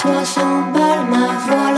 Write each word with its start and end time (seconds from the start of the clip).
toi, 0.00 0.24
s'emballe 0.24 1.04
ma 1.10 1.26
voile 1.46 1.69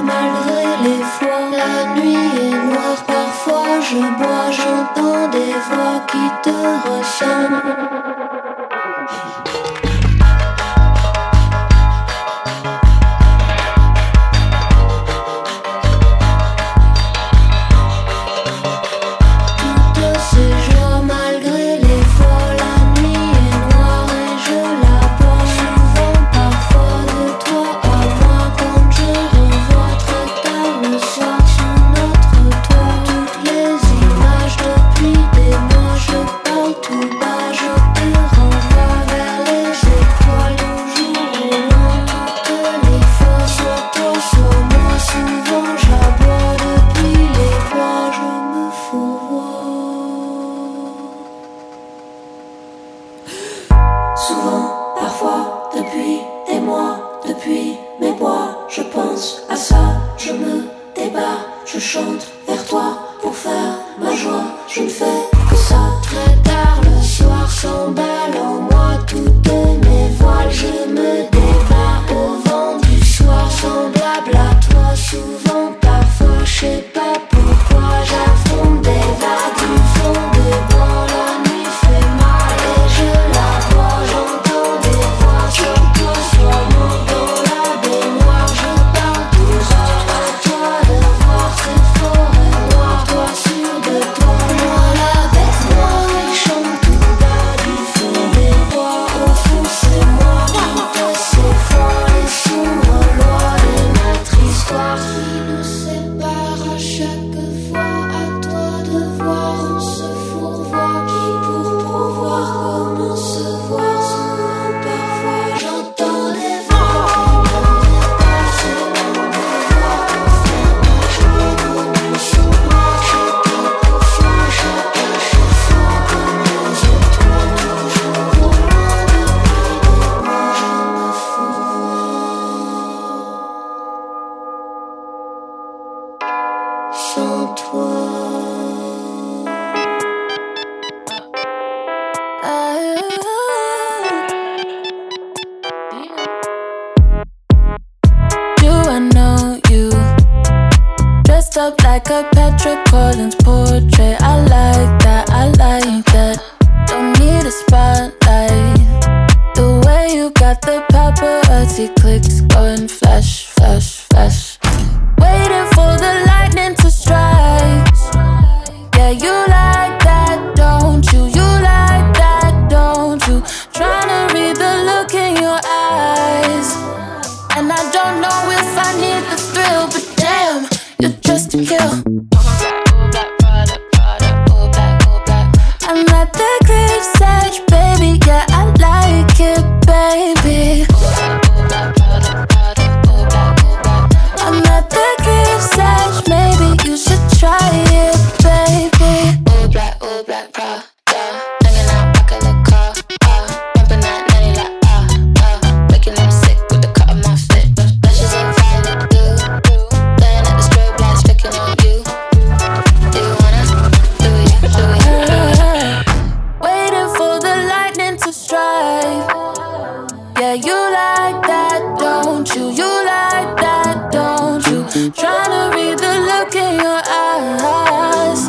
look 226.43 226.55
in 226.57 226.75
your 226.75 227.01
eyes. 227.07 228.49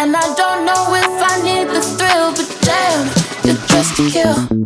And 0.00 0.16
I 0.16 0.34
don't 0.34 0.64
know 0.64 0.94
if 0.94 1.12
I 1.30 1.42
need 1.42 1.68
the 1.68 1.82
thrill, 1.82 2.32
but 2.32 2.48
damn, 2.62 3.04
you're 3.44 3.66
dressed 3.66 3.96
to 3.96 4.10
kill. 4.10 4.63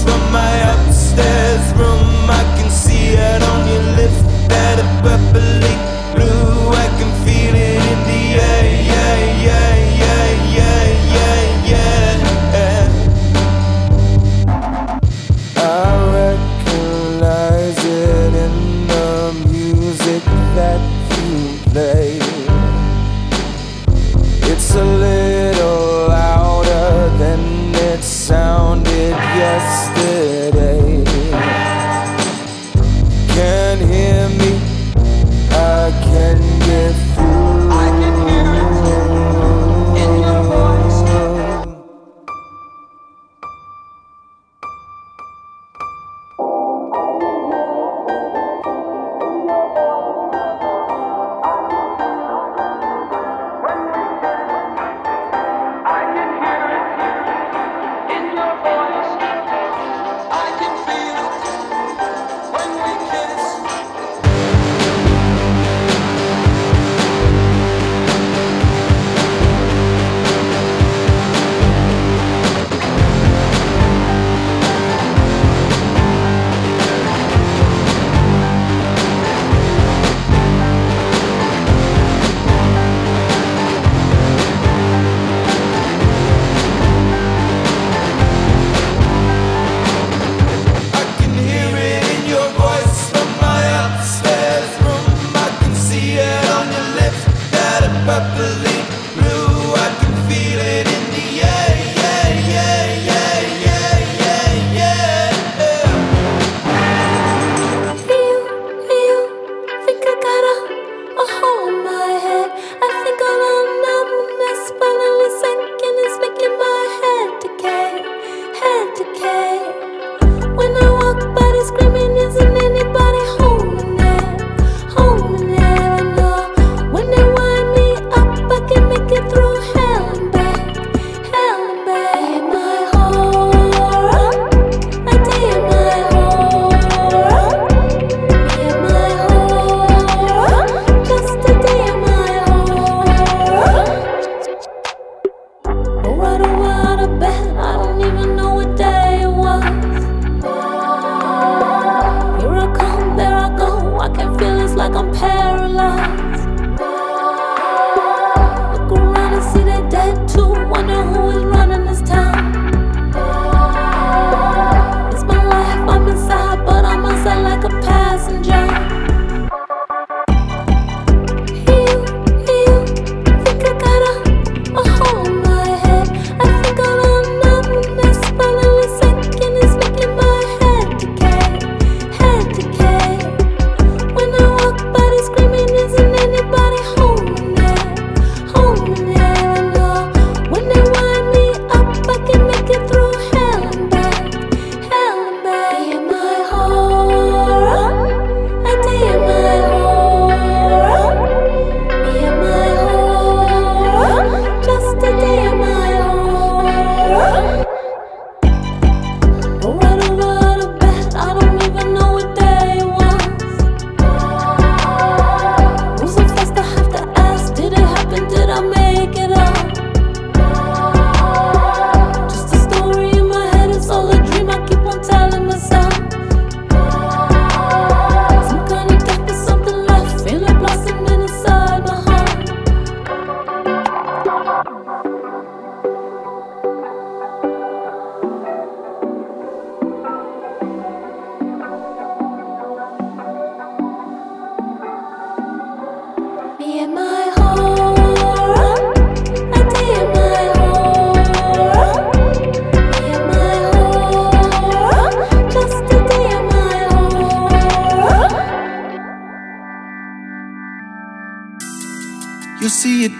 When 0.00 0.32
my 0.32 0.62
want 0.62 0.71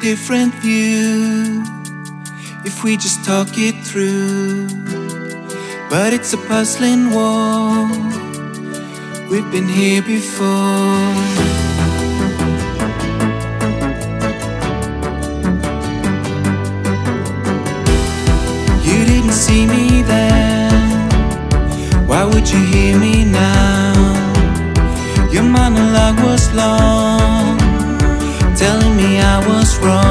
different 0.03 0.53
view 0.57 1.63
if 2.65 2.83
we 2.83 2.97
just 2.97 3.25
talk 3.25 3.47
it 3.53 3.77
through. 3.87 4.67
But 5.89 6.13
it's 6.13 6.33
a 6.33 6.39
puzzling 6.39 7.13
wall. 7.13 7.87
we've 9.31 9.49
been 9.53 9.69
here 9.69 10.03
before. 10.03 11.15
You 18.89 18.99
didn't 19.11 19.37
see 19.45 19.67
me 19.67 20.03
then, 20.03 21.09
why 22.09 22.25
would 22.25 22.51
you 22.51 22.63
hear 22.75 22.99
me 22.99 23.25
now? 23.25 23.93
Your 25.31 25.45
monologue 25.45 26.19
was 26.25 26.53
long. 26.55 27.22
I 29.33 29.39
was 29.49 29.79
wrong. 29.79 30.02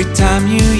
every 0.00 0.14
time 0.14 0.46
you 0.46 0.79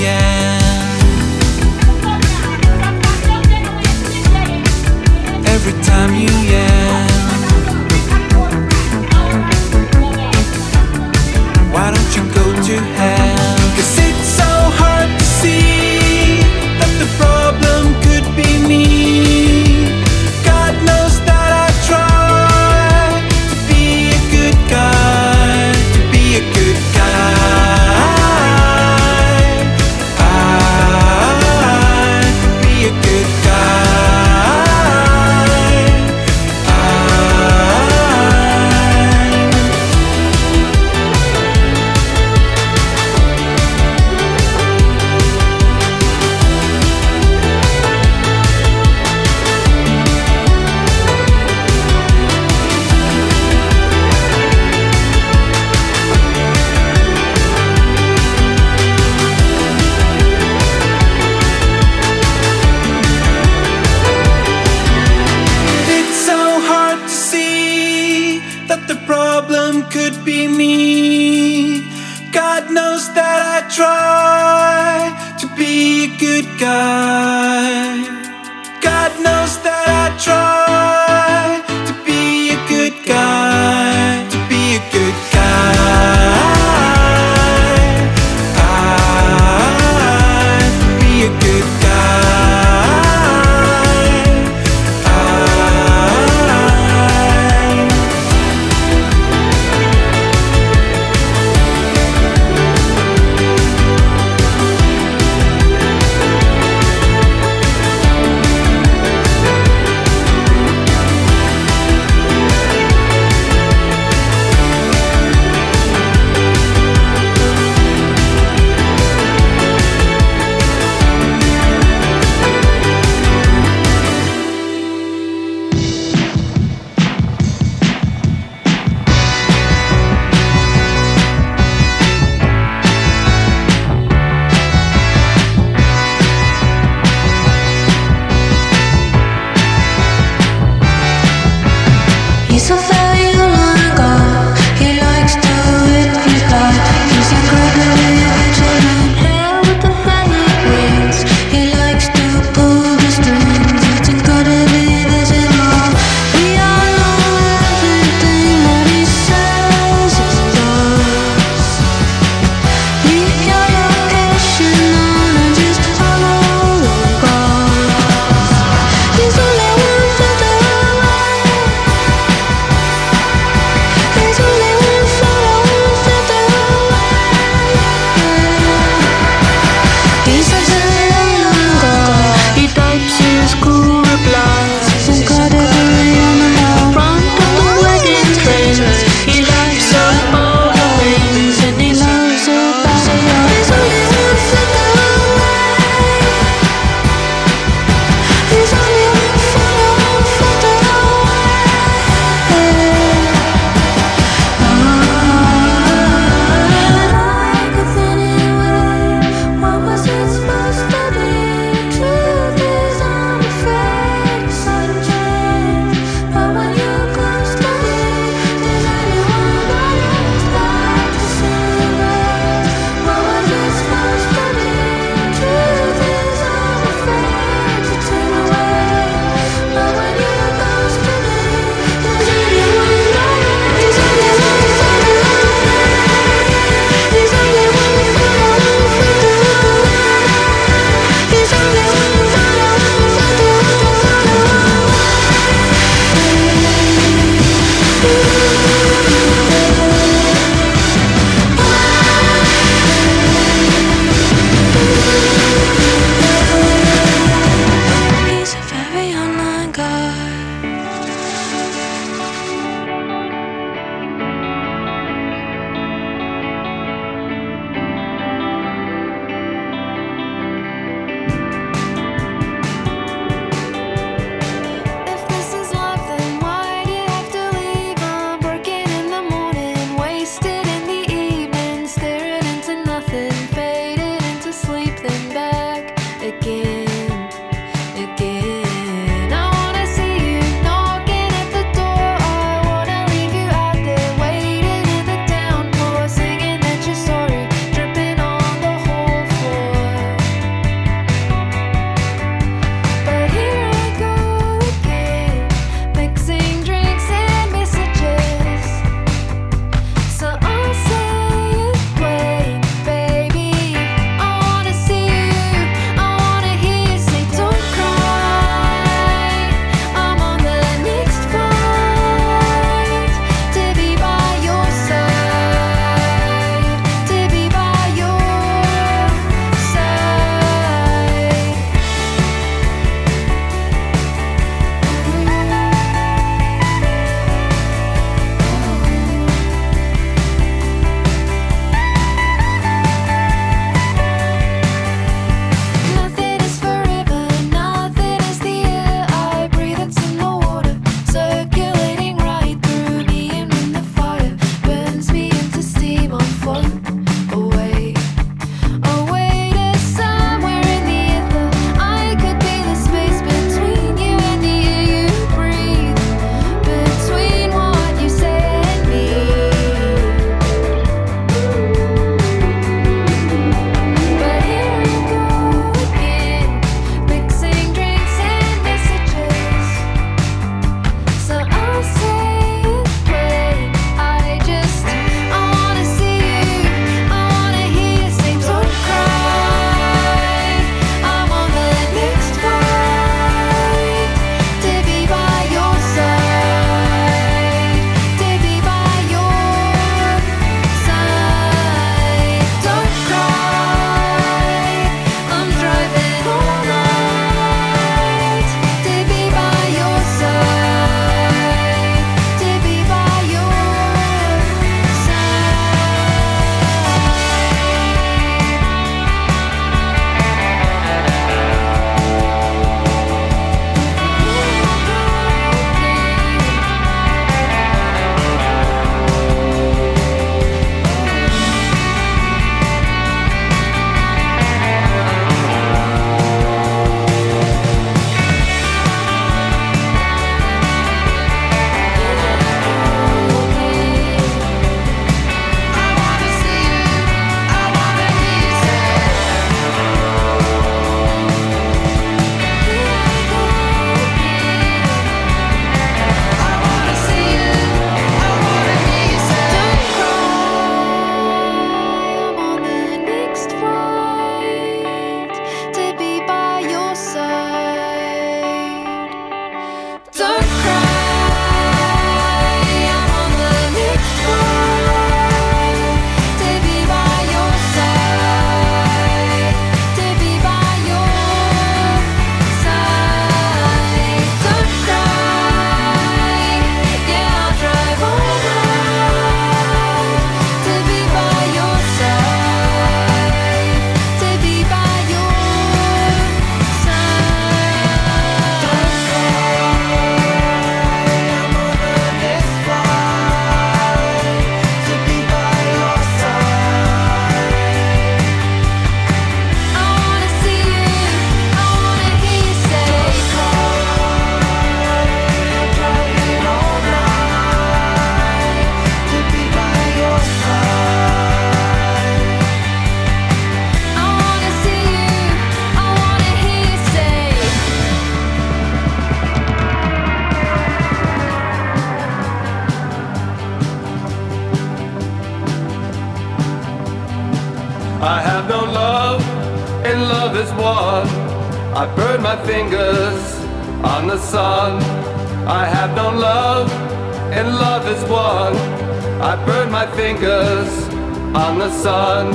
the 551.60 551.70
sun. 551.70 552.32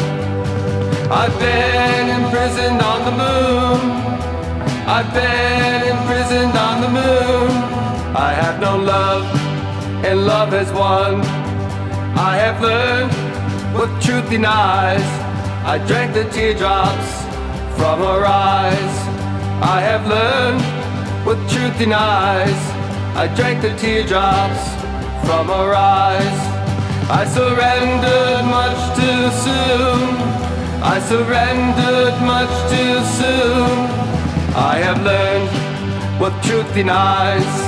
I've 1.09 1.37
been 1.39 2.09
imprisoned 2.21 2.79
on 2.79 2.99
the 3.05 3.15
moon. 3.23 3.79
I've 4.87 5.11
been 5.15 5.81
imprisoned 5.95 6.55
on 6.55 6.81
the 6.81 6.91
moon. 7.01 7.49
I 8.15 8.33
have 8.41 8.59
no 8.59 8.77
love, 8.77 9.25
and 10.05 10.27
love 10.27 10.49
has 10.49 10.71
won. 10.71 11.21
I 12.15 12.35
have 12.37 12.61
learned 12.61 13.13
what 13.73 13.89
truth 13.99 14.29
denies. 14.29 15.09
I 15.73 15.83
drank 15.87 16.13
the 16.13 16.25
teardrops 16.25 17.09
from 17.77 17.97
her 18.01 18.25
eyes. 18.27 18.95
I 19.75 19.81
have 19.81 20.05
learned 20.07 20.61
what 21.25 21.37
truth 21.49 21.75
denies. 21.79 22.61
I 23.15 23.25
drank 23.35 23.63
the 23.63 23.75
teardrops 23.75 24.63
from 25.25 25.47
her 25.47 25.73
eyes. 25.73 26.54
I 27.07 27.23
surrendered 27.25 28.45
much 28.45 28.81
too 28.97 29.29
soon. 29.45 30.17
I 30.81 30.99
surrendered 30.99 32.19
much 32.21 32.49
too 32.71 32.97
soon. 33.19 33.77
I 34.55 34.77
have 34.83 35.03
learned 35.03 36.19
what 36.19 36.33
truth 36.43 36.73
denies. 36.73 37.64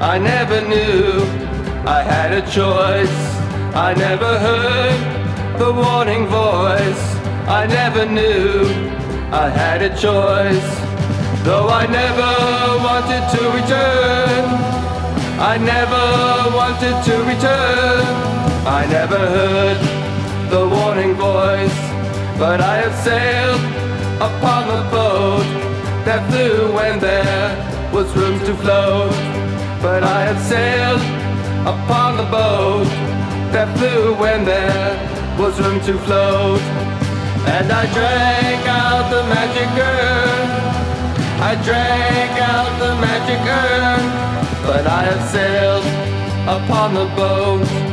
I 0.00 0.16
never 0.16 0.60
knew 0.60 1.24
I 1.84 2.04
had 2.04 2.30
a 2.32 2.42
choice. 2.42 3.18
I 3.74 3.94
never 3.94 4.38
heard 4.38 5.58
the 5.58 5.72
warning 5.72 6.28
voice. 6.28 7.04
I 7.48 7.66
never 7.66 8.06
knew 8.06 8.62
I 9.32 9.50
had 9.50 9.82
a 9.82 9.90
choice. 9.90 10.70
Though 11.42 11.68
I 11.68 11.86
never 11.88 12.30
wanted 12.86 13.24
to 13.34 13.42
return. 13.58 14.44
I 15.40 15.58
never 15.58 16.56
wanted 16.56 16.96
to 17.08 17.14
return. 17.32 18.04
I 18.66 18.86
never 18.88 19.18
heard 19.18 19.78
the 20.48 20.68
warning 20.68 21.14
voice. 21.14 21.78
But 22.38 22.60
I 22.60 22.76
have 22.76 22.94
sailed 23.02 23.60
upon 24.22 24.68
the 24.68 24.88
boat 24.92 25.46
that 26.04 26.30
flew 26.30 26.72
when 26.72 27.00
there 27.00 27.90
was 27.92 28.06
room 28.16 28.38
to 28.46 28.54
float. 28.62 29.47
But 29.80 30.02
I 30.02 30.20
had 30.26 30.40
sailed 30.40 31.00
upon 31.62 32.16
the 32.16 32.24
boat 32.24 32.88
that 33.52 33.68
flew 33.78 34.14
when 34.14 34.44
there 34.44 34.90
was 35.38 35.60
room 35.60 35.80
to 35.86 35.94
float. 36.04 36.60
And 37.46 37.70
I 37.70 37.84
drank 37.94 38.62
out 38.66 39.08
the 39.08 39.22
magic 39.34 39.70
urn. 39.78 40.48
I 41.40 41.54
drank 41.62 42.34
out 42.42 42.72
the 42.82 42.92
magic 43.06 43.40
urn. 43.62 44.02
But 44.66 44.86
I 44.86 45.02
have 45.10 45.22
sailed 45.30 45.86
upon 46.48 46.94
the 46.94 47.06
boat 47.14 47.87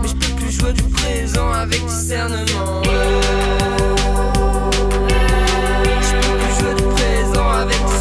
mais 0.00 0.08
je 0.08 0.14
peux 0.14 0.34
plus 0.36 0.50
jouer 0.52 0.72
du 0.72 0.82
présent 0.84 1.50
avec 1.52 1.84
discernement. 1.86 2.82
Je 6.02 6.12
peux 6.14 6.36
plus 6.38 6.54
jouer 6.60 6.74
du 6.74 6.84
présent 6.94 7.48
avec 7.50 7.76
discernement. 7.76 7.97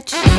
edge. 0.00 0.29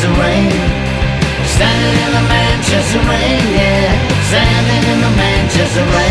Manchester 0.00 0.22
rain. 0.22 0.50
Standing 1.44 2.00
in 2.06 2.12
the 2.12 2.22
Manchester 2.28 2.98
rain, 3.00 3.44
yeah. 3.52 3.92
Standing 4.28 4.92
in 4.92 5.00
the 5.00 5.10
Manchester 5.16 5.84
rain. 5.84 6.09